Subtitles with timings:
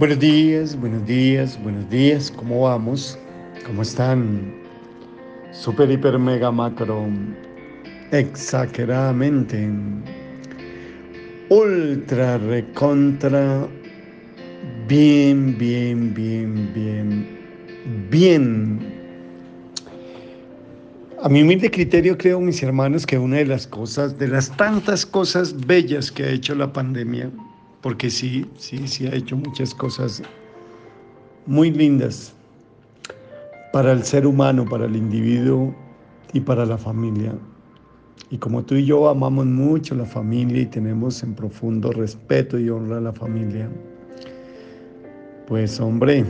[0.00, 2.32] Buenos días, buenos días, buenos días.
[2.34, 3.18] ¿Cómo vamos?
[3.66, 4.50] ¿Cómo están?
[5.52, 7.06] Super, hiper, mega, macro.
[8.10, 9.68] Exageradamente.
[11.50, 13.68] Ultra, recontra.
[14.88, 17.38] Bien, bien, bien, bien.
[18.10, 18.80] Bien.
[21.22, 25.04] A mi humilde criterio creo, mis hermanos, que una de las cosas, de las tantas
[25.04, 27.30] cosas bellas que ha hecho la pandemia,
[27.82, 30.22] porque sí, sí, sí ha hecho muchas cosas
[31.46, 32.34] muy lindas
[33.72, 35.74] para el ser humano, para el individuo
[36.32, 37.34] y para la familia.
[38.30, 42.70] Y como tú y yo amamos mucho la familia y tenemos en profundo respeto y
[42.70, 43.68] honra a la familia,
[45.48, 46.24] pues hombre,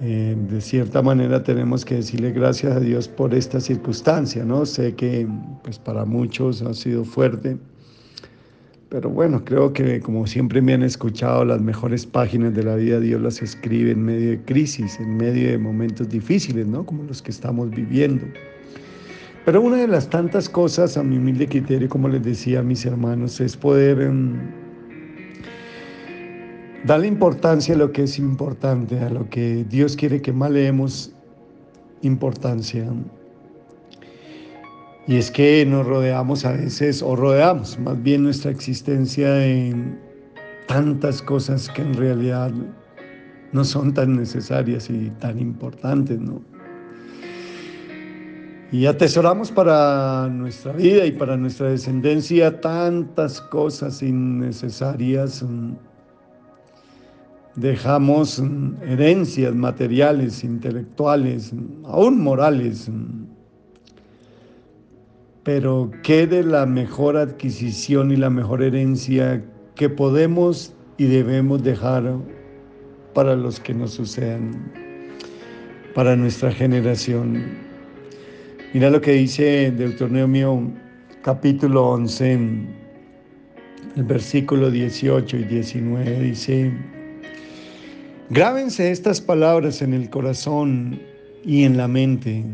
[0.00, 4.66] eh, de cierta manera tenemos que decirle gracias a Dios por esta circunstancia, ¿no?
[4.66, 5.28] Sé que
[5.62, 7.56] pues para muchos ha sido fuerte,
[8.94, 13.00] pero bueno, creo que como siempre me han escuchado, las mejores páginas de la vida
[13.00, 16.86] Dios las escribe en medio de crisis, en medio de momentos difíciles, ¿no?
[16.86, 18.24] Como los que estamos viviendo.
[19.44, 22.86] Pero una de las tantas cosas, a mi humilde criterio, como les decía a mis
[22.86, 24.34] hermanos, es poder um,
[26.84, 31.12] darle importancia a lo que es importante, a lo que Dios quiere que más leemos
[32.02, 32.88] importancia.
[35.06, 39.98] Y es que nos rodeamos a veces, o rodeamos más bien nuestra existencia en
[40.66, 42.50] tantas cosas que en realidad
[43.52, 46.42] no son tan necesarias y tan importantes, ¿no?
[48.72, 55.44] Y atesoramos para nuestra vida y para nuestra descendencia tantas cosas innecesarias.
[57.54, 58.42] Dejamos
[58.82, 61.52] herencias materiales, intelectuales,
[61.84, 62.90] aún morales
[65.44, 69.44] pero ¿qué de la mejor adquisición y la mejor herencia
[69.74, 72.14] que podemos y debemos dejar
[73.12, 74.72] para los que nos sucedan,
[75.94, 77.44] para nuestra generación?
[78.72, 80.72] Mira lo que dice Deuteronomio
[81.22, 82.32] capítulo 11,
[83.96, 86.72] el versículo 18 y 19, dice,
[88.30, 90.98] grábense estas palabras en el corazón
[91.44, 92.44] y en la mente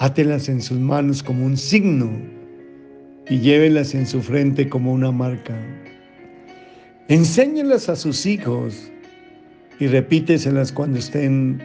[0.00, 2.10] Átelas en sus manos como un signo
[3.28, 5.54] y llévelas en su frente como una marca.
[7.08, 8.90] Enséñelas a sus hijos
[9.78, 11.60] y repíteselas cuando estén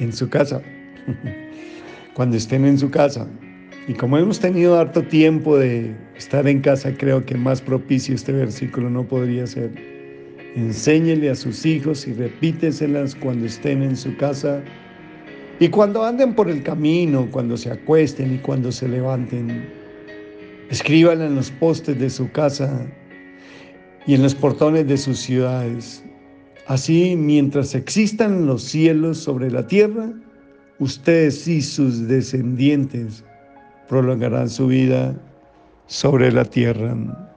[0.00, 0.60] en su casa.
[2.14, 3.28] cuando estén en su casa.
[3.86, 8.32] Y como hemos tenido harto tiempo de estar en casa, creo que más propicio este
[8.32, 9.70] versículo no podría ser.
[10.56, 14.64] Enséñele a sus hijos y repíteselas cuando estén en su casa
[15.60, 19.68] y cuando anden por el camino, cuando se acuesten y cuando se levanten,
[20.70, 22.86] escriban en los postes de su casa
[24.06, 26.04] y en los portones de sus ciudades.
[26.66, 30.12] Así, mientras existan los cielos sobre la tierra,
[30.78, 33.24] ustedes y sus descendientes
[33.88, 35.14] prolongarán su vida
[35.86, 37.27] sobre la tierra.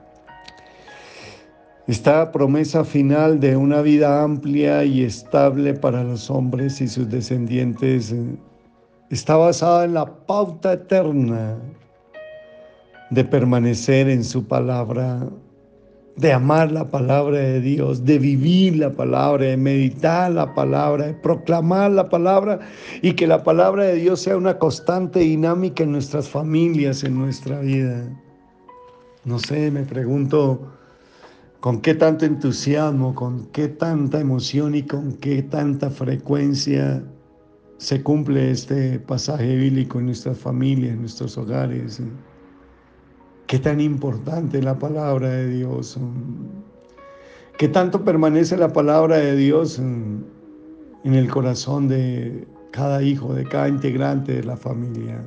[1.88, 8.14] Esta promesa final de una vida amplia y estable para los hombres y sus descendientes
[9.10, 11.58] está basada en la pauta eterna
[13.10, 15.26] de permanecer en su palabra,
[16.14, 21.14] de amar la palabra de Dios, de vivir la palabra, de meditar la palabra, de
[21.14, 22.60] proclamar la palabra
[23.02, 27.58] y que la palabra de Dios sea una constante dinámica en nuestras familias, en nuestra
[27.58, 28.04] vida.
[29.24, 30.72] No sé, me pregunto,
[31.62, 37.04] con qué tanto entusiasmo, con qué tanta emoción y con qué tanta frecuencia
[37.76, 42.02] se cumple este pasaje bíblico en nuestras familias, en nuestros hogares.
[43.46, 45.96] Qué tan importante la palabra de Dios.
[47.58, 50.24] Qué tanto permanece la palabra de Dios en
[51.04, 55.24] el corazón de cada hijo, de cada integrante de la familia.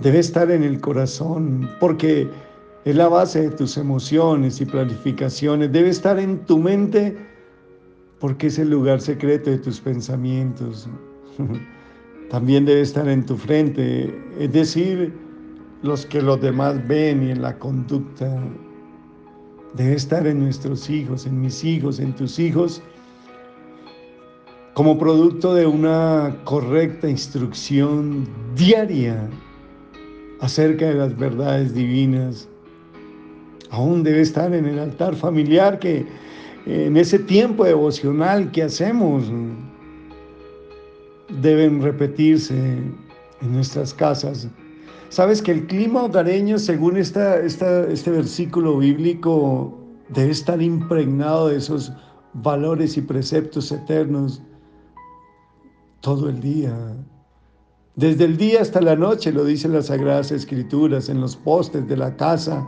[0.00, 2.28] Debe estar en el corazón porque
[2.84, 5.72] es la base de tus emociones y planificaciones.
[5.72, 7.16] Debe estar en tu mente
[8.20, 10.88] porque es el lugar secreto de tus pensamientos.
[12.30, 15.12] También debe estar en tu frente, es decir,
[15.82, 18.42] los que los demás ven y en la conducta.
[19.74, 22.82] Debe estar en nuestros hijos, en mis hijos, en tus hijos,
[24.74, 29.28] como producto de una correcta instrucción diaria
[30.40, 32.48] acerca de las verdades divinas
[33.74, 36.06] aún debe estar en el altar familiar que
[36.66, 39.24] en ese tiempo devocional que hacemos
[41.42, 44.48] deben repetirse en nuestras casas.
[45.08, 49.76] Sabes que el clima hogareño, según esta, este versículo bíblico,
[50.08, 51.92] debe estar impregnado de esos
[52.32, 54.42] valores y preceptos eternos
[56.00, 56.74] todo el día.
[57.96, 61.96] Desde el día hasta la noche, lo dicen las Sagradas Escrituras, en los postes de
[61.96, 62.66] la casa.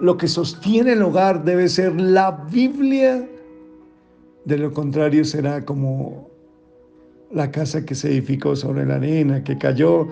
[0.00, 3.28] Lo que sostiene el hogar debe ser la Biblia.
[4.46, 6.30] De lo contrario será como
[7.30, 10.08] la casa que se edificó sobre la arena, que cayó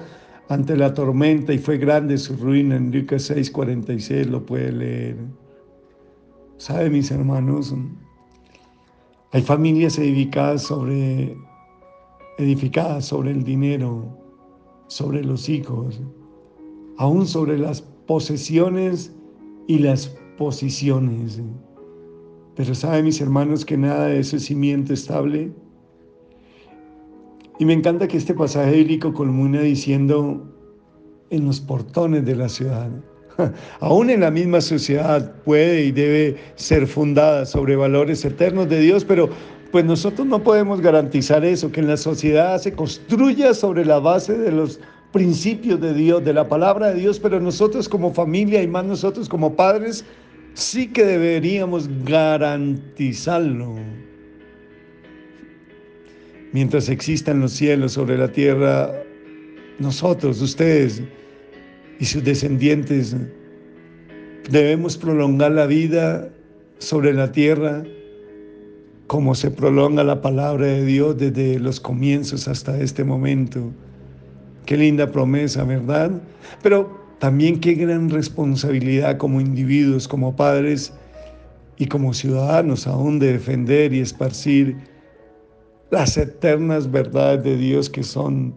[0.51, 2.77] ante la tormenta y fue grande su ruina.
[2.77, 5.17] En Lucas 6:46 lo puede leer.
[6.59, 7.75] ¿Sabe, mis hermanos?
[9.33, 11.37] Hay familias edificadas sobre,
[12.39, 14.07] edificadas sobre el dinero,
[14.89, 16.01] sobre los hijos,
[16.97, 19.13] aún sobre las posesiones
[19.69, 21.41] y las posiciones.
[22.57, 25.53] Pero sabe, mis hermanos, que nada de eso es cimiento estable.
[27.61, 30.45] Y me encanta que este pasaje bíblico culmina diciendo
[31.31, 32.91] en los portones de la ciudad.
[33.81, 39.05] Aún en la misma sociedad puede y debe ser fundada sobre valores eternos de Dios,
[39.05, 39.29] pero
[39.71, 44.37] pues nosotros no podemos garantizar eso, que en la sociedad se construya sobre la base
[44.37, 44.81] de los
[45.13, 49.29] principios de Dios, de la palabra de Dios, pero nosotros como familia y más nosotros
[49.29, 50.05] como padres,
[50.55, 53.77] sí que deberíamos garantizarlo.
[56.53, 58.93] Mientras existan los cielos sobre la tierra,
[59.79, 61.03] nosotros, ustedes
[62.01, 63.15] y sus descendientes,
[64.51, 66.29] debemos prolongar la vida
[66.79, 67.85] sobre la tierra
[69.09, 73.73] como se prolonga la palabra de Dios desde los comienzos hasta este momento.
[74.69, 76.11] Qué linda promesa, ¿verdad?
[76.63, 80.93] Pero también qué gran responsabilidad como individuos, como padres
[81.79, 84.77] y como ciudadanos aún de defender y esparcir
[85.91, 88.55] las eternas verdades de Dios que son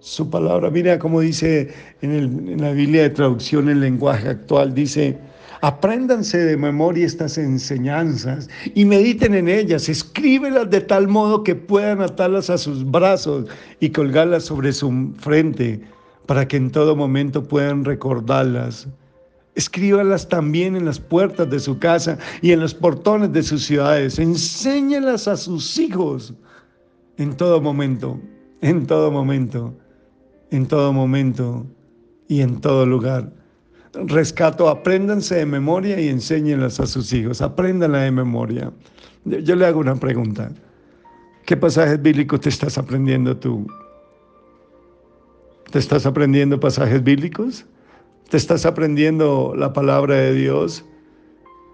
[0.00, 0.70] su palabra.
[0.70, 1.68] Mira cómo dice
[2.02, 5.18] en, la Biblia de traducción en lenguaje actual, dice,
[5.60, 12.00] Apréndanse de memoria estas enseñanzas y mediten en ellas, escríbelas de tal modo que puedan
[12.00, 13.46] atarlas a sus brazos
[13.80, 15.80] y colgarlas sobre su frente
[16.26, 18.86] para que en todo momento puedan recordarlas.
[19.56, 24.20] Escríbalas también en las puertas de su casa y en los portones de sus ciudades.
[24.20, 26.34] Enséñalas a sus hijos
[27.16, 28.20] en todo momento,
[28.60, 29.74] en todo momento,
[30.52, 31.66] en todo momento
[32.28, 33.37] y en todo lugar
[33.94, 38.72] rescato, apréndanse de memoria y enséñenlas a sus hijos, apréndanla de memoria.
[39.24, 40.50] Yo le hago una pregunta.
[41.44, 43.66] ¿Qué pasajes bíblicos te estás aprendiendo tú?
[45.70, 47.64] ¿Te estás aprendiendo pasajes bíblicos?
[48.28, 50.84] ¿Te estás aprendiendo la palabra de Dios?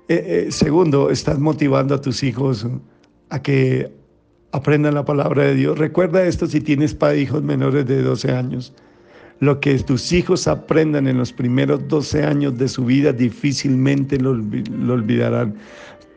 [0.08, 2.66] Eh, eh, segundo, ¿estás motivando a tus hijos
[3.30, 3.92] a que
[4.52, 5.78] aprendan la palabra de Dios?
[5.78, 8.74] Recuerda esto si tienes hijos menores de 12 años.
[9.40, 14.30] Lo que tus hijos aprendan en los primeros 12 años de su vida difícilmente lo,
[14.30, 15.56] olvidarán.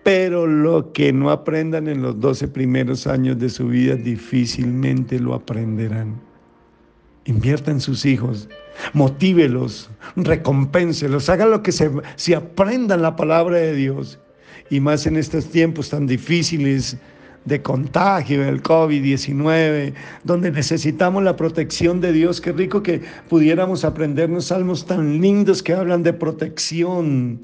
[0.04, 5.34] Pero lo que no aprendan en los 12 primeros años de su vida difícilmente lo
[5.34, 6.16] aprenderán.
[7.25, 8.48] Invierta en sus hijos,
[8.94, 14.19] motívelos, recompénselos, haga lo que se, se aprendan la palabra de Dios.
[14.69, 16.98] Y más en estos tiempos tan difíciles
[17.47, 22.41] de contagio del COVID-19, donde necesitamos la protección de Dios.
[22.41, 27.39] Qué rico que pudiéramos aprendernos salmos tan lindos que hablan de protección,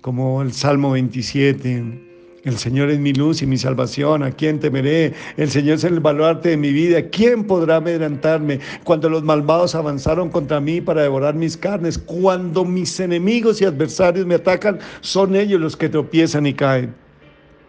[0.00, 2.08] como el Salmo 27.
[2.44, 5.12] El Señor es mi luz y mi salvación, ¿a quién temeré?
[5.36, 8.58] El Señor es el baluarte de mi vida, ¿quién podrá amedrentarme?
[8.82, 14.26] Cuando los malvados avanzaron contra mí para devorar mis carnes, cuando mis enemigos y adversarios
[14.26, 16.94] me atacan, son ellos los que tropiezan y caen.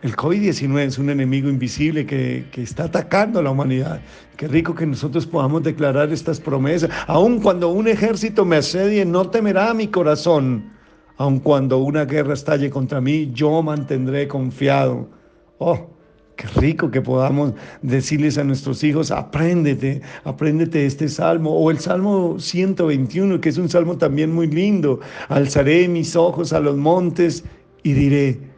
[0.03, 4.01] El COVID-19 es un enemigo invisible que, está atacando a la humanidad.
[4.35, 6.89] Qué rico que nosotros podamos declarar estas promesas.
[7.07, 10.73] Aun cuando un ejército me asedie, no temerá mi corazón.
[11.15, 15.09] Aun cuando una guerra estalle contra mí, yo mantendré confiado.
[15.57, 15.89] Oh,
[16.35, 21.51] Qué rico que podamos decirles a nuestros hijos, apréndete, apréndete este salmo.
[21.51, 24.99] O el salmo 121, que es un salmo también muy lindo.
[25.29, 27.45] Alzaré mis ojos a los montes
[27.83, 28.52] y diré,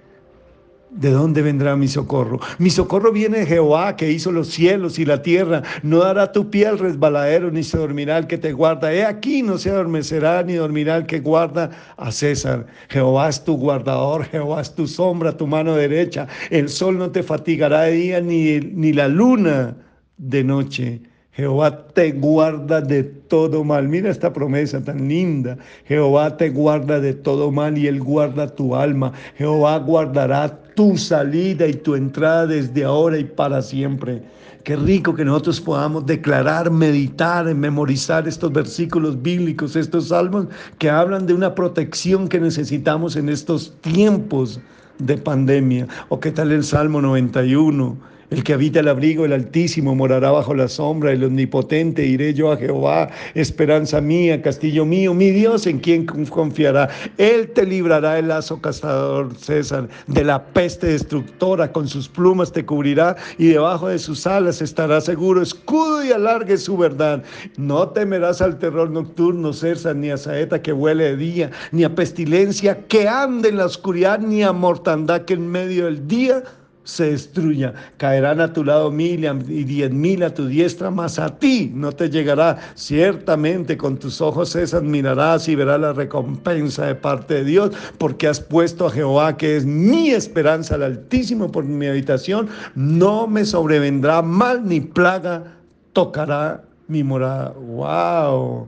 [0.96, 2.40] ¿De dónde vendrá mi socorro?
[2.58, 5.62] Mi socorro viene de Jehová que hizo los cielos y la tierra.
[5.84, 8.94] No dará tu pie al resbaladero, ni se dormirá el que te guarda.
[8.94, 12.68] He aquí no se adormecerá, ni dormirá el que guarda a César.
[12.88, 16.30] Jehová es tu guardador, Jehová es tu sombra, tu mano derecha.
[16.50, 19.76] El sol no te fatigará de día, ni, ni la luna
[20.18, 21.02] de noche.
[21.36, 23.90] Jehová te guarda de todo mal.
[23.90, 25.58] Mira esta promesa tan linda.
[25.86, 29.12] Jehová te guarda de todo mal y Él guarda tu alma.
[29.38, 34.24] Jehová guardará tu salida y tu entrada desde ahora y para siempre.
[34.64, 40.48] Qué rico que nosotros podamos declarar, meditar, memorizar estos versículos bíblicos, estos salmos
[40.80, 44.62] que hablan de una protección que necesitamos en estos tiempos
[45.00, 45.86] de pandemia.
[46.08, 48.15] ¿O qué tal el Salmo 91?
[48.32, 52.04] El que habita el abrigo del Altísimo morará bajo la sombra del Omnipotente.
[52.04, 56.90] Iré yo a Jehová, esperanza mía, castillo mío, mi Dios en quien confiará.
[57.20, 61.72] Él te librará del lazo cazador, César, de la peste destructora.
[61.72, 65.44] Con sus plumas te cubrirá y debajo de sus alas estará seguro.
[65.44, 67.24] Escudo y alargue su verdad.
[67.58, 71.94] No temerás al terror nocturno, César, ni a saeta que huele de día, ni a
[71.94, 76.44] pestilencia que ande en la oscuridad, ni a mortandad que en medio del día
[76.86, 77.74] se destruya.
[77.98, 81.92] Caerán a tu lado mil y diez mil a tu diestra, mas a ti no
[81.92, 82.58] te llegará.
[82.76, 88.28] Ciertamente con tus ojos esas mirarás y verás la recompensa de parte de Dios, porque
[88.28, 92.48] has puesto a Jehová, que es mi esperanza, al Altísimo por mi habitación.
[92.76, 95.44] No me sobrevendrá mal ni plaga
[95.94, 97.54] tocará mi morada.
[97.58, 98.68] ¡Wow!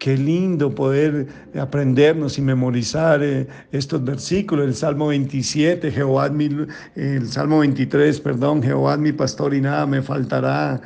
[0.00, 1.26] Qué lindo poder
[1.60, 4.66] aprendernos y memorizar eh, estos versículos.
[4.66, 6.48] El Salmo 27, Jehová, mi,
[6.96, 10.80] el Salmo 23, perdón, Jehová mi pastor y nada me faltará.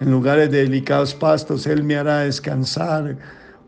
[0.00, 3.16] En lugares de delicados pastos, Él me hará descansar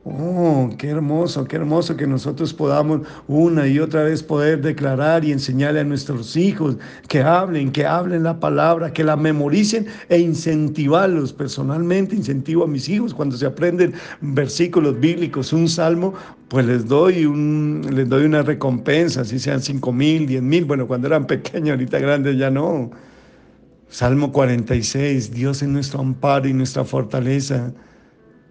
[0.07, 5.33] Oh, qué hermoso, qué hermoso que nosotros podamos una y otra vez poder declarar y
[5.33, 6.77] enseñarle a nuestros hijos
[7.09, 11.33] que hablen, que hablen la palabra, que la memoricen e incentivarlos.
[11.33, 16.13] Personalmente incentivo a mis hijos cuando se aprenden versículos bíblicos, un salmo,
[16.49, 20.87] pues les doy, un, les doy una recompensa, si sean cinco mil, diez mil, bueno,
[20.87, 22.91] cuando eran pequeños, ahorita grandes ya no.
[23.89, 27.73] Salmo 46, Dios es nuestro amparo y nuestra fortaleza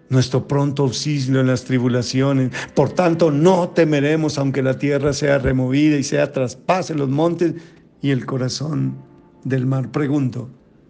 [0.08, 2.50] nuestro pronto auxilio en las tribulaciones.
[2.74, 7.54] Por tanto, no temeremos aunque la tierra sea removida y sea traspase los montes
[8.02, 8.96] y el corazón
[9.44, 9.90] del mar.
[9.90, 10.48] Pregunto,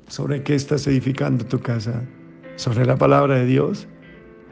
[0.09, 2.03] ¿sobre qué estás edificando tu casa?
[2.57, 3.87] ¿Sobre la palabra de Dios?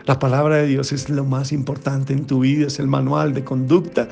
[0.06, 3.44] La palabra de Dios es lo más importante en tu vida, es el manual de
[3.44, 4.08] conducta.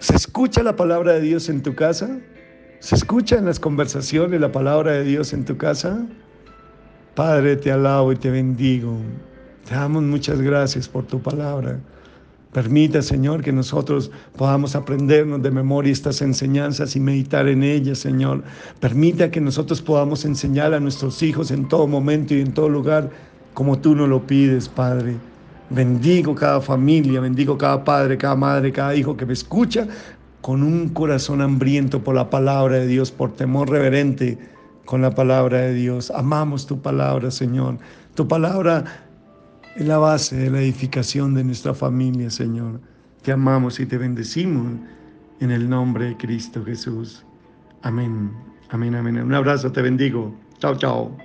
[0.00, 2.18] ¿Se escucha la palabra de Dios en tu casa?
[2.80, 6.04] ¿Se escucha en las conversaciones la palabra de Dios en tu casa?
[7.14, 8.96] Padre, te alabo y te bendigo.
[9.68, 11.78] Te damos muchas gracias por tu palabra.
[12.52, 18.42] Permita, Señor, que nosotros podamos aprendernos de memoria estas enseñanzas y meditar en ellas, Señor.
[18.80, 23.10] Permita que nosotros podamos enseñar a nuestros hijos en todo momento y en todo lugar,
[23.52, 25.16] como tú nos lo pides, Padre.
[25.68, 29.86] Bendigo cada familia, bendigo cada padre, cada madre, cada hijo que me escucha
[30.40, 34.38] con un corazón hambriento por la palabra de Dios, por temor reverente
[34.92, 36.10] con la palabra de Dios.
[36.10, 37.78] Amamos tu palabra, Señor.
[38.14, 38.84] Tu palabra
[39.74, 42.78] es la base de la edificación de nuestra familia, Señor.
[43.22, 44.66] Te amamos y te bendecimos
[45.40, 47.24] en el nombre de Cristo Jesús.
[47.80, 48.32] Amén.
[48.68, 49.16] Amén, amén.
[49.16, 50.30] Un abrazo, te bendigo.
[50.58, 51.16] Chao, chao.